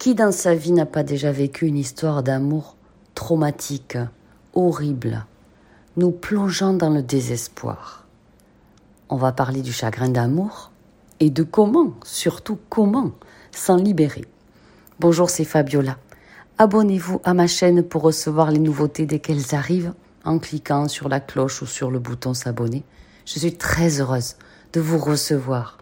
Qui 0.00 0.14
dans 0.14 0.32
sa 0.32 0.54
vie 0.54 0.72
n'a 0.72 0.86
pas 0.86 1.02
déjà 1.02 1.30
vécu 1.30 1.66
une 1.66 1.76
histoire 1.76 2.22
d'amour 2.22 2.74
traumatique, 3.14 3.98
horrible, 4.54 5.26
nous 5.98 6.10
plongeant 6.10 6.72
dans 6.72 6.88
le 6.88 7.02
désespoir? 7.02 8.06
On 9.10 9.16
va 9.16 9.32
parler 9.32 9.60
du 9.60 9.74
chagrin 9.74 10.08
d'amour 10.08 10.70
et 11.20 11.28
de 11.28 11.42
comment, 11.42 11.92
surtout 12.02 12.58
comment, 12.70 13.10
s'en 13.52 13.76
libérer. 13.76 14.24
Bonjour, 15.00 15.28
c'est 15.28 15.44
Fabiola. 15.44 15.98
Abonnez-vous 16.56 17.20
à 17.24 17.34
ma 17.34 17.46
chaîne 17.46 17.82
pour 17.82 18.00
recevoir 18.00 18.50
les 18.50 18.58
nouveautés 18.58 19.04
dès 19.04 19.18
qu'elles 19.18 19.54
arrivent 19.54 19.92
en 20.24 20.38
cliquant 20.38 20.88
sur 20.88 21.10
la 21.10 21.20
cloche 21.20 21.60
ou 21.60 21.66
sur 21.66 21.90
le 21.90 21.98
bouton 21.98 22.32
s'abonner. 22.32 22.84
Je 23.26 23.38
suis 23.38 23.54
très 23.54 24.00
heureuse 24.00 24.36
de 24.72 24.80
vous 24.80 24.96
recevoir 24.96 25.76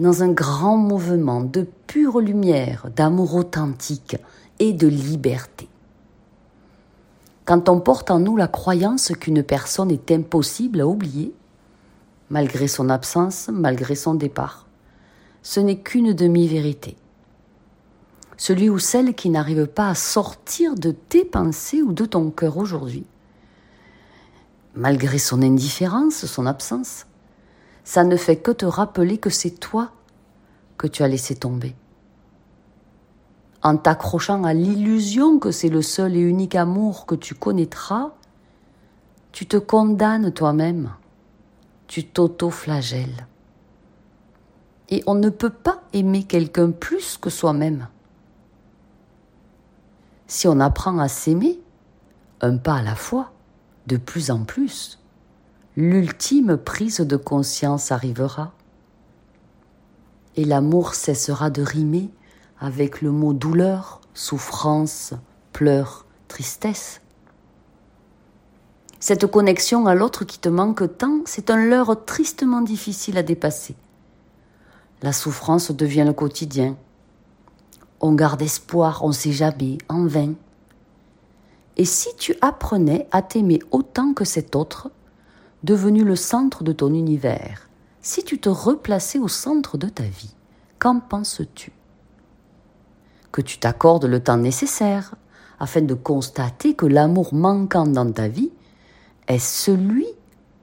dans 0.00 0.22
un 0.22 0.30
grand 0.30 0.76
mouvement 0.76 1.40
de 1.40 1.66
pure 1.86 2.20
lumière, 2.20 2.88
d'amour 2.96 3.34
authentique 3.34 4.16
et 4.58 4.72
de 4.72 4.88
liberté. 4.88 5.68
Quand 7.44 7.68
on 7.68 7.80
porte 7.80 8.10
en 8.10 8.18
nous 8.18 8.36
la 8.36 8.48
croyance 8.48 9.12
qu'une 9.20 9.42
personne 9.42 9.90
est 9.90 10.10
impossible 10.10 10.80
à 10.80 10.86
oublier, 10.86 11.34
malgré 12.30 12.68
son 12.68 12.88
absence, 12.88 13.50
malgré 13.52 13.94
son 13.94 14.14
départ, 14.14 14.66
ce 15.42 15.60
n'est 15.60 15.78
qu'une 15.78 16.14
demi-vérité. 16.14 16.96
Celui 18.36 18.68
ou 18.70 18.78
celle 18.78 19.14
qui 19.14 19.30
n'arrive 19.30 19.66
pas 19.66 19.88
à 19.88 19.94
sortir 19.94 20.74
de 20.74 20.90
tes 20.90 21.24
pensées 21.24 21.82
ou 21.82 21.92
de 21.92 22.06
ton 22.06 22.30
cœur 22.30 22.56
aujourd'hui, 22.56 23.04
malgré 24.74 25.18
son 25.18 25.42
indifférence, 25.42 26.26
son 26.26 26.46
absence, 26.46 27.06
ça 27.84 28.02
ne 28.02 28.16
fait 28.16 28.38
que 28.38 28.50
te 28.50 28.64
rappeler 28.64 29.18
que 29.18 29.30
c'est 29.30 29.60
toi 29.60 29.92
que 30.78 30.86
tu 30.86 31.02
as 31.02 31.08
laissé 31.08 31.36
tomber. 31.36 31.76
En 33.62 33.76
t'accrochant 33.76 34.44
à 34.44 34.52
l'illusion 34.52 35.38
que 35.38 35.50
c'est 35.50 35.68
le 35.68 35.82
seul 35.82 36.16
et 36.16 36.20
unique 36.20 36.54
amour 36.54 37.06
que 37.06 37.14
tu 37.14 37.34
connaîtras, 37.34 38.12
tu 39.32 39.46
te 39.46 39.56
condamnes 39.56 40.32
toi-même, 40.32 40.92
tu 41.86 42.04
t'auto-flagelles. 42.04 43.26
Et 44.90 45.02
on 45.06 45.14
ne 45.14 45.30
peut 45.30 45.50
pas 45.50 45.82
aimer 45.92 46.24
quelqu'un 46.24 46.70
plus 46.70 47.16
que 47.16 47.30
soi-même. 47.30 47.88
Si 50.26 50.46
on 50.46 50.60
apprend 50.60 50.98
à 50.98 51.08
s'aimer, 51.08 51.60
un 52.40 52.56
pas 52.58 52.76
à 52.76 52.82
la 52.82 52.94
fois, 52.94 53.32
de 53.86 53.96
plus 53.96 54.30
en 54.30 54.44
plus, 54.44 54.98
l'ultime 55.76 56.56
prise 56.56 57.00
de 57.00 57.16
conscience 57.16 57.90
arrivera. 57.90 58.52
Et 60.36 60.44
l'amour 60.44 60.94
cessera 60.94 61.50
de 61.50 61.62
rimer 61.62 62.10
avec 62.60 63.02
le 63.02 63.10
mot 63.10 63.32
douleur, 63.32 64.00
souffrance, 64.14 65.14
pleurs, 65.52 66.06
tristesse. 66.28 67.00
Cette 69.00 69.26
connexion 69.26 69.86
à 69.86 69.94
l'autre 69.94 70.24
qui 70.24 70.38
te 70.38 70.48
manque 70.48 70.96
tant, 70.96 71.20
c'est 71.26 71.50
un 71.50 71.66
leurre 71.66 72.04
tristement 72.04 72.62
difficile 72.62 73.18
à 73.18 73.22
dépasser. 73.22 73.74
La 75.02 75.12
souffrance 75.12 75.70
devient 75.72 76.04
le 76.06 76.12
quotidien. 76.12 76.76
On 78.00 78.14
garde 78.14 78.42
espoir, 78.42 79.04
on 79.04 79.12
sait 79.12 79.32
jamais, 79.32 79.78
en 79.88 80.06
vain. 80.06 80.34
Et 81.76 81.84
si 81.84 82.08
tu 82.16 82.34
apprenais 82.40 83.08
à 83.10 83.20
t'aimer 83.20 83.58
autant 83.72 84.14
que 84.14 84.24
cet 84.24 84.56
autre, 84.56 84.90
devenu 85.64 86.04
le 86.04 86.14
centre 86.14 86.62
de 86.62 86.72
ton 86.72 86.92
univers, 86.92 87.68
si 88.02 88.22
tu 88.22 88.38
te 88.38 88.50
replaçais 88.50 89.18
au 89.18 89.28
centre 89.28 89.78
de 89.78 89.88
ta 89.88 90.04
vie, 90.04 90.34
qu'en 90.78 91.00
penses-tu? 91.00 91.72
Que 93.32 93.40
tu 93.40 93.58
t'accordes 93.58 94.04
le 94.04 94.22
temps 94.22 94.36
nécessaire 94.36 95.14
afin 95.58 95.80
de 95.80 95.94
constater 95.94 96.74
que 96.74 96.84
l'amour 96.84 97.32
manquant 97.32 97.86
dans 97.86 98.12
ta 98.12 98.28
vie 98.28 98.52
est 99.26 99.38
celui 99.38 100.06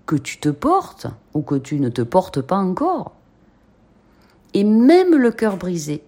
que 0.06 0.16
tu 0.16 0.40
te 0.40 0.50
portes 0.50 1.08
ou 1.34 1.42
que 1.42 1.56
tu 1.56 1.80
ne 1.80 1.90
te 1.90 2.04
portes 2.04 2.42
pas 2.42 2.58
encore. 2.58 3.14
Et 4.54 4.64
même 4.64 5.16
le 5.16 5.32
cœur 5.32 5.58
brisé, 5.58 6.04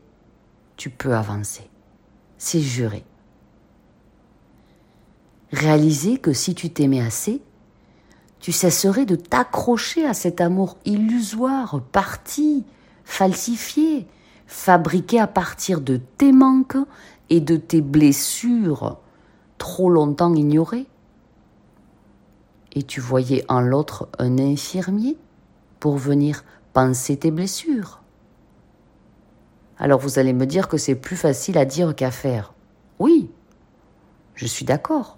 tu 0.78 0.92
peux 0.92 1.16
avancer. 1.16 1.68
C'est 2.38 2.62
juré. 2.62 3.04
Réaliser 5.52 6.18
que 6.20 6.34
si 6.34 6.54
tu 6.54 6.70
t'aimais 6.70 7.02
assez, 7.02 7.42
tu 8.44 8.52
cesserais 8.52 9.06
de 9.06 9.16
t'accrocher 9.16 10.06
à 10.06 10.14
cet 10.14 10.42
amour 10.42 10.76
illusoire, 10.84 11.80
parti, 11.94 12.66
falsifié, 13.06 14.06
fabriqué 14.48 15.18
à 15.18 15.28
partir 15.28 15.80
de 15.80 15.96
tes 15.96 16.34
manques 16.34 16.76
et 17.30 17.40
de 17.40 17.56
tes 17.56 17.80
blessures 17.80 18.98
trop 19.58 19.90
longtemps 19.90 20.36
ignorées. 20.36 20.88
Et 22.74 22.84
tu 22.84 23.00
voyais 23.00 23.46
en 23.48 23.62
l'autre 23.62 24.10
un 24.20 24.38
infirmier 24.38 25.16
pour 25.80 25.96
venir 25.96 26.44
penser 26.74 27.16
tes 27.16 27.32
blessures. 27.32 28.02
Alors 29.78 30.02
vous 30.02 30.20
allez 30.20 30.34
me 30.34 30.46
dire 30.46 30.68
que 30.68 30.76
c'est 30.76 30.96
plus 30.96 31.16
facile 31.16 31.58
à 31.58 31.64
dire 31.64 31.96
qu'à 31.96 32.12
faire. 32.12 32.54
Oui, 33.00 33.32
je 34.36 34.48
suis 34.48 34.66
d'accord. 34.66 35.18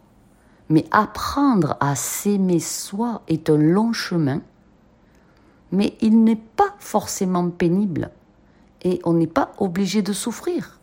Mais 0.70 0.86
apprendre 0.92 1.78
à 1.80 1.96
s'aimer 1.96 2.60
soi 2.60 3.22
est 3.28 3.50
un 3.50 3.58
long 3.58 3.94
chemin, 3.94 4.42
mais 5.72 5.96
il 6.02 6.24
n'est 6.24 6.36
pas 6.36 6.76
forcément 6.80 7.50
pénible 7.50 8.10
et 8.82 9.00
on 9.04 9.14
n'est 9.14 9.28
pas 9.28 9.52
obligé 9.58 10.02
de 10.02 10.14
souffrir. 10.14 10.80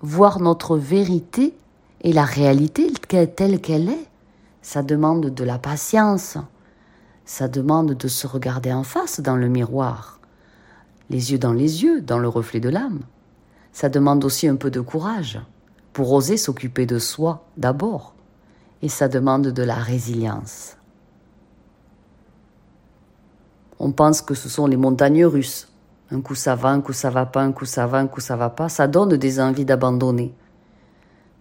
Voir 0.00 0.40
notre 0.40 0.76
vérité 0.76 1.54
et 2.02 2.12
la 2.12 2.24
réalité 2.24 2.92
telle 3.36 3.60
qu'elle 3.60 3.88
est, 3.88 4.06
ça 4.60 4.82
demande 4.82 5.26
de 5.26 5.44
la 5.44 5.58
patience, 5.58 6.36
ça 7.24 7.48
demande 7.48 7.92
de 7.92 8.08
se 8.08 8.26
regarder 8.26 8.72
en 8.72 8.82
face 8.82 9.20
dans 9.20 9.36
le 9.36 9.48
miroir, 9.48 10.20
les 11.10 11.32
yeux 11.32 11.38
dans 11.38 11.52
les 11.52 11.82
yeux, 11.82 12.00
dans 12.00 12.18
le 12.18 12.28
reflet 12.28 12.60
de 12.60 12.68
l'âme. 12.68 13.00
Ça 13.72 13.88
demande 13.88 14.24
aussi 14.24 14.48
un 14.48 14.56
peu 14.56 14.70
de 14.70 14.80
courage 14.80 15.40
pour 15.92 16.12
oser 16.12 16.36
s'occuper 16.36 16.86
de 16.86 16.98
soi 16.98 17.44
d'abord. 17.56 18.14
Et 18.80 18.88
ça 18.88 19.08
demande 19.08 19.48
de 19.48 19.62
la 19.62 19.76
résilience. 19.76 20.76
On 23.78 23.92
pense 23.92 24.22
que 24.22 24.34
ce 24.34 24.48
sont 24.48 24.66
les 24.66 24.76
montagnes 24.76 25.24
russes. 25.24 25.68
Un 26.10 26.20
coup 26.20 26.34
ça 26.34 26.54
va, 26.54 26.70
un 26.70 26.80
coup 26.80 26.92
ça 26.92 27.10
va 27.10 27.26
pas, 27.26 27.42
un 27.42 27.52
coup 27.52 27.64
ça 27.64 27.86
va, 27.86 27.98
un 27.98 28.06
coup 28.06 28.20
ça 28.20 28.36
va 28.36 28.50
pas. 28.50 28.68
Ça 28.68 28.86
donne 28.86 29.16
des 29.16 29.40
envies 29.40 29.64
d'abandonner. 29.64 30.34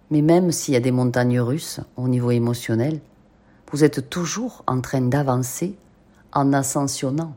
Mais 0.10 0.22
même 0.22 0.52
s'il 0.52 0.74
y 0.74 0.78
a 0.78 0.82
des 0.82 0.92
montagnes 0.92 1.40
russes 1.40 1.80
au 1.98 2.08
niveau 2.08 2.32
émotionnel, 2.32 3.00
vous 3.72 3.84
êtes 3.84 4.10
toujours 4.10 4.64
en 4.68 4.82
train 4.82 5.02
d'avancer 5.02 5.78
en 6.34 6.52
ascensionnant. 6.54 7.36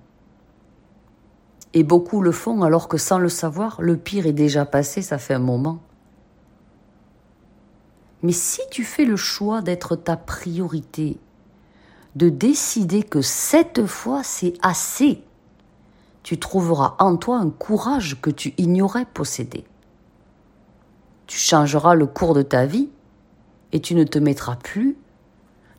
Et 1.72 1.82
beaucoup 1.82 2.20
le 2.20 2.32
font 2.32 2.62
alors 2.62 2.88
que 2.88 2.98
sans 2.98 3.18
le 3.18 3.28
savoir, 3.28 3.80
le 3.80 3.96
pire 3.96 4.26
est 4.26 4.32
déjà 4.32 4.64
passé, 4.64 5.02
ça 5.02 5.18
fait 5.18 5.34
un 5.34 5.38
moment. 5.38 5.80
Mais 8.24 8.32
si 8.32 8.62
tu 8.70 8.84
fais 8.84 9.04
le 9.04 9.16
choix 9.16 9.60
d'être 9.60 9.96
ta 9.96 10.16
priorité, 10.16 11.18
de 12.16 12.30
décider 12.30 13.02
que 13.02 13.20
cette 13.20 13.84
fois 13.84 14.22
c'est 14.22 14.54
assez, 14.62 15.22
tu 16.22 16.38
trouveras 16.38 16.96
en 17.00 17.18
toi 17.18 17.36
un 17.36 17.50
courage 17.50 18.22
que 18.22 18.30
tu 18.30 18.54
ignorais 18.56 19.04
posséder. 19.04 19.66
Tu 21.26 21.36
changeras 21.36 21.94
le 21.94 22.06
cours 22.06 22.32
de 22.32 22.40
ta 22.40 22.64
vie 22.64 22.88
et 23.72 23.80
tu 23.80 23.94
ne 23.94 24.04
te 24.04 24.18
mettras 24.18 24.56
plus, 24.56 24.96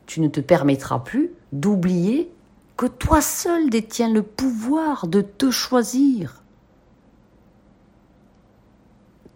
tu 0.06 0.20
ne 0.20 0.28
te 0.28 0.40
permettras 0.40 1.00
plus 1.00 1.32
d'oublier 1.50 2.32
que 2.76 2.86
toi 2.86 3.20
seul 3.22 3.70
détiens 3.70 4.12
le 4.12 4.22
pouvoir 4.22 5.08
de 5.08 5.20
te 5.20 5.50
choisir. 5.50 6.44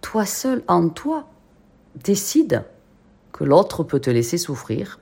Toi 0.00 0.26
seul 0.26 0.62
en 0.68 0.88
toi 0.90 1.26
décide 2.04 2.64
l'autre 3.44 3.84
peut 3.84 4.00
te 4.00 4.10
laisser 4.10 4.38
souffrir, 4.38 5.00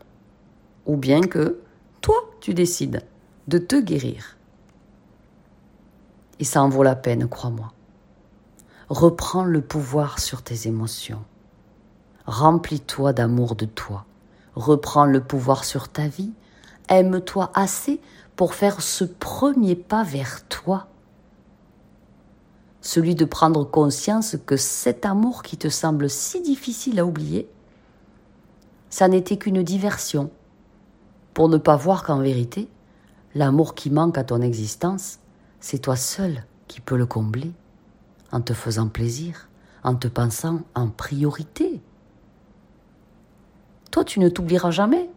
ou 0.87 0.97
bien 0.97 1.21
que 1.21 1.61
toi, 2.01 2.17
tu 2.41 2.55
décides 2.55 3.03
de 3.49 3.59
te 3.59 3.77
guérir. 3.77 4.37
Et 6.39 6.45
ça 6.45 6.63
en 6.63 6.69
vaut 6.69 6.83
la 6.83 6.97
peine, 6.97 7.29
crois-moi. 7.29 7.73
Reprends 8.89 9.45
le 9.45 9.61
pouvoir 9.61 10.19
sur 10.19 10.43
tes 10.43 10.69
émotions. 10.69 11.23
Remplis-toi 12.27 13.13
d'amour 13.13 13.55
de 13.55 13.67
toi. 13.67 14.05
Reprends 14.55 15.05
le 15.05 15.21
pouvoir 15.21 15.65
sur 15.65 15.89
ta 15.89 16.09
vie. 16.09 16.33
Aime-toi 16.89 17.51
assez 17.55 18.01
pour 18.37 18.55
faire 18.55 18.81
ce 18.81 19.05
premier 19.05 19.75
pas 19.75 20.05
vers 20.05 20.47
toi. 20.49 20.87
Celui 22.81 23.15
de 23.15 23.25
prendre 23.25 23.65
conscience 23.65 24.37
que 24.47 24.57
cet 24.57 25.05
amour 25.05 25.43
qui 25.43 25.57
te 25.57 25.69
semble 25.69 26.09
si 26.09 26.41
difficile 26.41 27.01
à 27.01 27.05
oublier 27.05 27.49
ça 28.91 29.09
n'était 29.09 29.37
qu'une 29.37 29.63
diversion, 29.63 30.31
pour 31.35 31.49
ne 31.49 31.59
pas 31.59 31.77
voir 31.77 32.03
qu'en 32.03 32.19
vérité, 32.19 32.69
l'amour 33.35 33.75
qui 33.75 33.91
manque 33.91 34.19
à 34.19 34.25
ton 34.25 34.41
existence, 34.41 35.21
c'est 35.61 35.79
toi 35.79 35.97
seul 35.97 36.45
qui 36.67 36.81
peux 36.81 36.97
le 36.97 37.07
combler, 37.07 37.53
en 38.33 38.41
te 38.41 38.53
faisant 38.53 38.89
plaisir, 38.89 39.49
en 39.85 39.95
te 39.95 40.09
pensant 40.09 40.63
en 40.75 40.89
priorité. 40.89 41.81
Toi, 43.91 44.05
tu 44.05 44.21
ne 44.21 44.29
t'oublieras 44.29 44.71
jamais, 44.71 45.09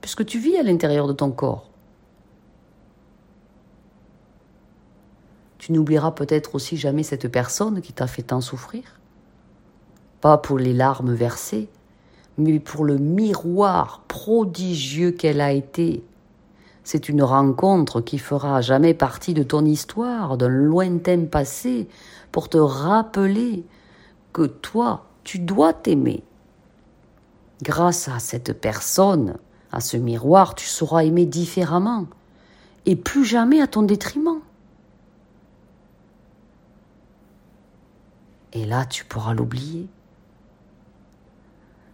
puisque 0.00 0.26
tu 0.26 0.38
vis 0.38 0.56
à 0.56 0.62
l'intérieur 0.62 1.06
de 1.06 1.12
ton 1.12 1.30
corps. 1.30 1.70
Tu 5.58 5.72
n'oublieras 5.72 6.10
peut-être 6.10 6.56
aussi 6.56 6.76
jamais 6.76 7.04
cette 7.04 7.28
personne 7.28 7.80
qui 7.80 7.92
t'a 7.92 8.08
fait 8.08 8.22
tant 8.22 8.40
souffrir. 8.40 8.82
Pas 10.20 10.36
pour 10.36 10.58
les 10.58 10.72
larmes 10.72 11.14
versées, 11.14 11.68
mais 12.42 12.60
pour 12.60 12.84
le 12.84 12.98
miroir 12.98 14.02
prodigieux 14.08 15.12
qu'elle 15.12 15.40
a 15.40 15.52
été. 15.52 16.04
C'est 16.84 17.08
une 17.08 17.22
rencontre 17.22 18.00
qui 18.00 18.18
fera 18.18 18.60
jamais 18.60 18.94
partie 18.94 19.34
de 19.34 19.42
ton 19.42 19.64
histoire, 19.64 20.36
d'un 20.36 20.48
lointain 20.48 21.26
passé, 21.26 21.88
pour 22.32 22.48
te 22.48 22.58
rappeler 22.58 23.64
que 24.32 24.46
toi, 24.46 25.06
tu 25.22 25.38
dois 25.38 25.72
t'aimer. 25.72 26.24
Grâce 27.62 28.08
à 28.08 28.18
cette 28.18 28.60
personne, 28.60 29.36
à 29.70 29.80
ce 29.80 29.96
miroir, 29.96 30.54
tu 30.54 30.66
sauras 30.66 31.04
aimer 31.04 31.26
différemment, 31.26 32.06
et 32.84 32.96
plus 32.96 33.24
jamais 33.24 33.60
à 33.60 33.68
ton 33.68 33.82
détriment. 33.82 34.40
Et 38.52 38.66
là, 38.66 38.84
tu 38.84 39.04
pourras 39.04 39.34
l'oublier. 39.34 39.88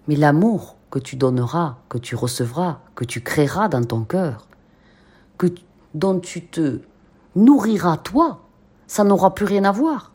Mais 0.09 0.17
l'amour 0.17 0.77
que 0.91 0.99
tu 0.99 1.17
donneras, 1.17 1.77
que 1.89 1.99
tu 1.99 2.17
recevras, 2.17 2.81
que 2.95 3.05
tu 3.05 3.21
créeras 3.21 3.69
dans 3.69 3.85
ton 3.85 4.03
cœur, 4.03 4.49
que, 5.37 5.47
dont 5.95 6.19
tu 6.19 6.47
te 6.47 6.81
nourriras 7.37 7.99
toi, 7.99 8.41
ça 8.87 9.05
n'aura 9.05 9.35
plus 9.35 9.45
rien 9.45 9.65
à 9.65 9.73
voir. 9.73 10.13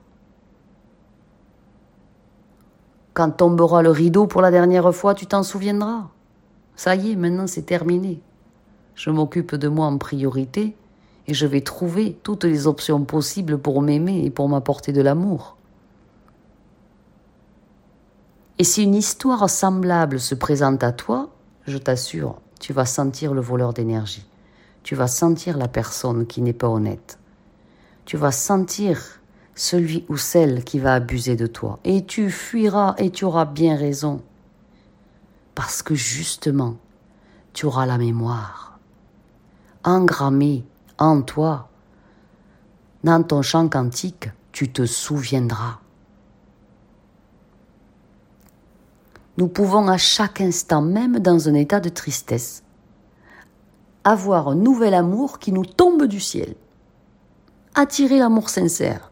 Quand 3.14 3.30
tombera 3.30 3.84
le 3.84 3.92
rideau 3.92 4.26
pour 4.26 4.42
la 4.42 4.50
dernière 4.50 4.94
fois, 4.94 5.14
tu 5.14 5.28
t'en 5.28 5.44
souviendras. 5.44 6.08
Ça 6.76 6.96
y 6.96 7.12
est, 7.12 7.16
maintenant 7.16 7.46
c'est 7.46 7.62
terminé. 7.62 8.20
Je 8.96 9.12
m'occupe 9.12 9.54
de 9.56 9.68
moi 9.68 9.86
en 9.86 10.00
priorité 10.00 10.76
et 11.28 11.34
je 11.36 11.46
vais 11.46 11.62
trouver 11.62 12.18
toutes 12.24 12.44
les 12.44 12.66
options 12.66 13.06
possibles 13.06 13.60
pour 13.60 13.84
m'aimer 13.84 14.26
et 14.26 14.32
pour 14.32 14.50
m'apporter 14.50 14.92
de 14.92 15.02
l'amour. 15.02 15.56
Et 18.60 18.64
si 18.64 18.84
une 18.84 18.96
histoire 18.96 19.50
semblable 19.50 20.20
se 20.20 20.36
présente 20.36 20.84
à 20.84 20.92
toi, 20.92 21.30
je 21.68 21.78
t'assure, 21.78 22.40
tu 22.60 22.74
vas 22.74 22.86
sentir 22.86 23.34
le 23.34 23.42
voleur 23.42 23.74
d'énergie. 23.74 24.26
Tu 24.84 24.96
vas 24.96 25.08
sentir 25.08 25.58
la 25.58 25.68
personne 25.68 26.28
qui 26.28 26.42
n'est 26.42 26.54
pas 26.54 26.70
honnête. 26.70 27.18
Tu 28.06 28.18
vas 28.18 28.32
sentir 28.32 29.22
celui 29.56 30.06
ou 30.10 30.18
celle 30.18 30.64
qui 30.64 30.80
va 30.80 30.96
abuser 30.96 31.36
de 31.36 31.48
toi. 31.48 31.80
Et 31.84 32.06
tu 32.06 32.30
fuiras 32.30 32.96
et 32.98 33.10
tu 33.10 33.26
auras 33.26 33.46
bien 33.46 33.76
raison. 33.78 34.22
Parce 35.56 35.82
que 35.82 35.96
justement, 35.96 36.76
tu 37.54 37.66
auras 37.66 37.86
la 37.86 37.98
mémoire 37.98 38.74
engrammée 39.84 40.66
en 40.98 41.22
toi. 41.22 41.70
Dans 43.04 43.22
ton 43.24 43.42
champ 43.42 43.68
quantique, 43.68 44.30
tu 44.52 44.72
te 44.72 44.86
souviendras. 44.86 45.80
Nous 49.38 49.48
pouvons 49.48 49.88
à 49.88 49.98
chaque 49.98 50.42
instant, 50.42 50.82
même 50.82 51.20
dans 51.20 51.50
un 51.50 51.54
état 51.54 51.80
de 51.80 51.90
tristesse, 51.90 52.64
avoir 54.04 54.50
un 54.50 54.56
nouvel 54.56 54.94
amour 54.94 55.40
qui 55.40 55.52
nous 55.52 55.66
tombe 55.66 56.06
du 56.06 56.20
ciel. 56.20 56.56
Attirer 57.76 58.20
l'amour 58.20 58.50
sincère. 58.50 59.12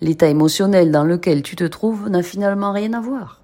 L'état 0.00 0.28
émotionnel 0.28 0.90
dans 0.92 1.04
lequel 1.04 1.42
tu 1.42 1.56
te 1.56 1.64
trouves 1.64 2.08
n'a 2.08 2.22
finalement 2.22 2.72
rien 2.72 2.92
à 2.92 3.00
voir. 3.00 3.40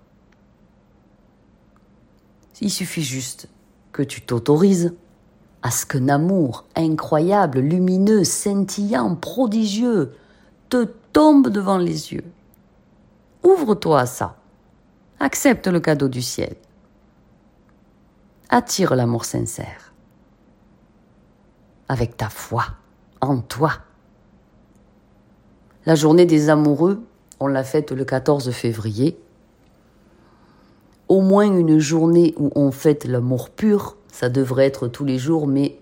Il 2.60 2.70
suffit 2.70 3.02
juste 3.02 3.48
que 3.92 4.02
tu 4.02 4.20
t'autorises 4.22 4.94
à 5.62 5.70
ce 5.70 5.86
qu'un 5.86 6.08
amour 6.08 6.66
incroyable, 6.76 7.60
lumineux, 7.60 8.24
scintillant, 8.24 9.14
prodigieux 9.16 10.12
te 10.68 10.84
tombe 11.12 11.48
devant 11.48 11.78
les 11.78 12.12
yeux. 12.12 12.24
Ouvre-toi 13.48 14.00
à 14.00 14.04
ça. 14.04 14.36
Accepte 15.20 15.68
le 15.68 15.80
cadeau 15.80 16.08
du 16.08 16.20
ciel. 16.20 16.54
Attire 18.50 18.94
l'amour 18.94 19.24
sincère. 19.24 19.94
Avec 21.88 22.18
ta 22.18 22.28
foi 22.28 22.66
en 23.22 23.38
toi. 23.38 23.72
La 25.86 25.94
journée 25.94 26.26
des 26.26 26.50
amoureux, 26.50 27.02
on 27.40 27.46
l'a 27.46 27.64
faite 27.64 27.90
le 27.90 28.04
14 28.04 28.50
février. 28.50 29.18
Au 31.08 31.22
moins 31.22 31.44
une 31.44 31.78
journée 31.78 32.34
où 32.36 32.52
on 32.54 32.70
fête 32.70 33.06
l'amour 33.06 33.48
pur, 33.48 33.96
ça 34.12 34.28
devrait 34.28 34.66
être 34.66 34.88
tous 34.88 35.06
les 35.06 35.18
jours, 35.18 35.46
mais 35.46 35.78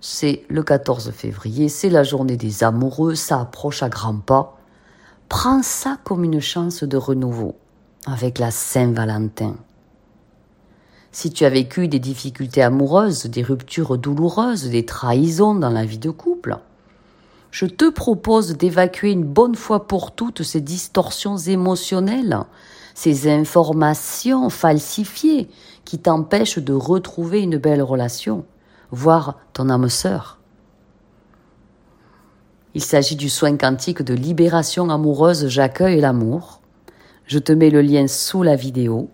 c'est 0.00 0.42
le 0.48 0.64
14 0.64 1.12
février, 1.12 1.68
c'est 1.68 1.90
la 1.90 2.02
journée 2.02 2.36
des 2.36 2.64
amoureux, 2.64 3.14
ça 3.14 3.40
approche 3.40 3.84
à 3.84 3.88
grands 3.88 4.18
pas. 4.18 4.58
Prends 5.28 5.62
ça 5.62 5.98
comme 6.04 6.24
une 6.24 6.40
chance 6.40 6.84
de 6.84 6.96
renouveau 6.96 7.56
avec 8.06 8.38
la 8.38 8.50
Saint-Valentin. 8.50 9.56
Si 11.10 11.30
tu 11.30 11.44
as 11.44 11.50
vécu 11.50 11.88
des 11.88 11.98
difficultés 11.98 12.62
amoureuses, 12.62 13.26
des 13.26 13.42
ruptures 13.42 13.98
douloureuses, 13.98 14.70
des 14.70 14.86
trahisons 14.86 15.54
dans 15.54 15.70
la 15.70 15.84
vie 15.84 15.98
de 15.98 16.10
couple, 16.10 16.58
je 17.50 17.66
te 17.66 17.90
propose 17.90 18.56
d'évacuer 18.56 19.12
une 19.12 19.24
bonne 19.24 19.54
fois 19.54 19.86
pour 19.86 20.12
toutes 20.12 20.42
ces 20.42 20.62
distorsions 20.62 21.36
émotionnelles, 21.36 22.38
ces 22.94 23.30
informations 23.30 24.48
falsifiées 24.48 25.50
qui 25.84 25.98
t'empêchent 25.98 26.58
de 26.58 26.72
retrouver 26.72 27.40
une 27.40 27.58
belle 27.58 27.82
relation, 27.82 28.44
voire 28.90 29.38
ton 29.52 29.68
âme 29.68 29.90
sœur. 29.90 30.38
Il 32.74 32.82
s'agit 32.82 33.16
du 33.16 33.28
soin 33.28 33.58
quantique 33.58 34.00
de 34.00 34.14
libération 34.14 34.88
amoureuse 34.88 35.48
J'accueille 35.48 36.00
l'amour. 36.00 36.60
Je 37.26 37.38
te 37.38 37.52
mets 37.52 37.68
le 37.68 37.82
lien 37.82 38.06
sous 38.06 38.42
la 38.42 38.56
vidéo. 38.56 39.10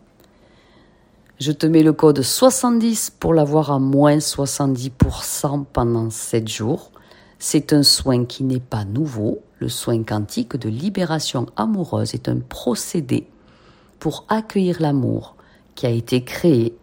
Je 1.41 1.51
te 1.51 1.67
mets 1.67 1.83
le 1.83 1.93
code 1.93 2.23
70 2.23 3.15
pour 3.19 3.35
l'avoir 3.35 3.73
à 3.73 3.81
moins 3.81 4.19
70% 4.19 5.65
pendant 5.73 6.09
7 6.09 6.47
jours. 6.47 6.93
C'est 7.41 7.73
un 7.73 7.83
soin 7.83 8.27
qui 8.27 8.45
n'est 8.45 8.61
pas 8.61 8.85
nouveau. 8.85 9.41
Le 9.59 9.69
soin 9.69 10.05
quantique 10.05 10.57
de 10.57 10.69
libération 10.69 11.47
amoureuse 11.57 12.15
est 12.15 12.29
un 12.29 12.39
procédé 12.39 13.27
pour 13.99 14.25
accueillir 14.29 14.81
l'amour 14.81 15.35
qui 15.75 15.87
a 15.87 15.91
été 15.91 16.23
créé 16.23 16.77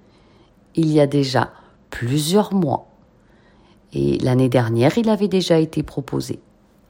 il 0.76 0.92
y 0.92 1.00
a 1.00 1.08
déjà 1.08 1.54
plusieurs 1.90 2.54
mois. 2.54 2.88
Et 3.94 4.18
l'année 4.18 4.50
dernière, 4.50 4.98
il 4.98 5.10
avait 5.10 5.30
déjà 5.30 5.58
été 5.58 5.82
proposé. 5.82 6.42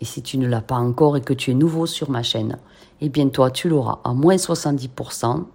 Et 0.01 0.05
si 0.05 0.21
tu 0.21 0.37
ne 0.37 0.47
l'as 0.47 0.61
pas 0.61 0.75
encore 0.75 1.17
et 1.17 1.21
que 1.21 1.33
tu 1.33 1.51
es 1.51 1.53
nouveau 1.53 1.85
sur 1.85 2.09
ma 2.09 2.23
chaîne, 2.23 2.57
eh 3.01 3.09
bien 3.09 3.29
toi, 3.29 3.51
tu 3.51 3.69
l'auras 3.69 3.99
à 4.03 4.13
moins 4.13 4.35
70%. 4.35 5.45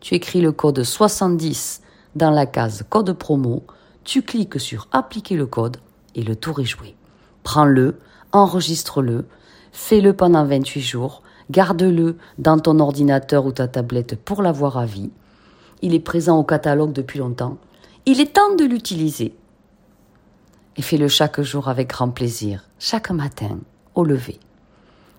Tu 0.00 0.14
écris 0.14 0.40
le 0.40 0.52
code 0.52 0.82
70 0.82 1.82
dans 2.16 2.30
la 2.30 2.46
case 2.46 2.84
code 2.90 3.12
promo, 3.12 3.64
tu 4.04 4.22
cliques 4.22 4.60
sur 4.60 4.88
appliquer 4.92 5.36
le 5.36 5.46
code 5.46 5.78
et 6.14 6.22
le 6.22 6.36
tour 6.36 6.60
est 6.60 6.64
joué. 6.64 6.94
Prends-le, 7.42 7.98
enregistre-le, 8.32 9.26
fais-le 9.72 10.12
pendant 10.12 10.44
28 10.44 10.80
jours, 10.80 11.22
garde-le 11.50 12.16
dans 12.38 12.58
ton 12.58 12.78
ordinateur 12.80 13.46
ou 13.46 13.52
ta 13.52 13.68
tablette 13.68 14.16
pour 14.16 14.42
l'avoir 14.42 14.76
à 14.76 14.86
vie. 14.86 15.10
Il 15.80 15.94
est 15.94 16.00
présent 16.00 16.38
au 16.38 16.44
catalogue 16.44 16.92
depuis 16.92 17.18
longtemps. 17.18 17.58
Il 18.06 18.20
est 18.20 18.34
temps 18.34 18.54
de 18.54 18.64
l'utiliser. 18.64 19.34
Et 20.76 20.82
fais-le 20.82 21.08
chaque 21.08 21.40
jour 21.40 21.68
avec 21.68 21.88
grand 21.90 22.10
plaisir, 22.10 22.68
chaque 22.78 23.10
matin, 23.10 23.58
au 23.94 24.04
lever. 24.04 24.38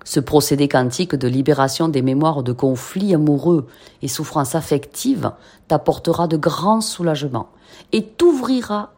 Ce 0.06 0.20
procédé 0.20 0.68
quantique 0.68 1.16
de 1.16 1.28
libération 1.28 1.88
des 1.88 2.02
mémoires 2.02 2.44
de 2.44 2.52
conflits 2.52 3.14
amoureux 3.14 3.68
et 4.02 4.08
souffrances 4.08 4.56
affectives 4.56 5.32
t'apportera 5.68 6.28
de 6.28 6.38
grands 6.38 6.82
soulagements 6.82 7.50
et 7.94 8.06
t'ouvrira 8.06 8.94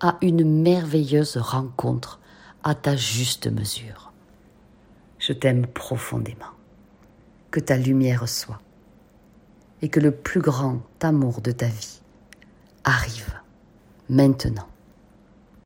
à 0.00 0.16
une 0.20 0.62
merveilleuse 0.62 1.36
rencontre 1.36 2.18
à 2.64 2.74
ta 2.74 2.96
juste 2.96 3.46
mesure. 3.46 4.12
Je 5.18 5.32
t'aime 5.32 5.66
profondément. 5.66 6.46
Que 7.52 7.60
ta 7.60 7.76
lumière 7.76 8.28
soit 8.28 8.60
et 9.82 9.88
que 9.88 10.00
le 10.00 10.10
plus 10.10 10.40
grand 10.40 10.80
amour 11.00 11.40
de 11.40 11.52
ta 11.52 11.66
vie 11.66 12.00
arrive 12.84 13.34
maintenant. 14.08 14.71